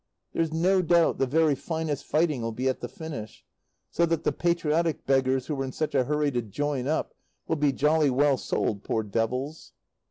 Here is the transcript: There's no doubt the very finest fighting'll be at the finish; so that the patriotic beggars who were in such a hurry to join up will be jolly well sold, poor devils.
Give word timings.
There's 0.33 0.51
no 0.51 0.81
doubt 0.81 1.19
the 1.19 1.27
very 1.27 1.53
finest 1.53 2.05
fighting'll 2.05 2.51
be 2.53 2.67
at 2.67 2.79
the 2.79 2.87
finish; 2.89 3.45
so 3.91 4.07
that 4.07 4.23
the 4.23 4.31
patriotic 4.31 5.05
beggars 5.05 5.45
who 5.45 5.53
were 5.53 5.63
in 5.65 5.71
such 5.71 5.93
a 5.93 6.05
hurry 6.05 6.31
to 6.31 6.41
join 6.41 6.87
up 6.87 7.13
will 7.47 7.55
be 7.55 7.71
jolly 7.71 8.09
well 8.09 8.37
sold, 8.37 8.83
poor 8.83 9.03
devils. 9.03 9.73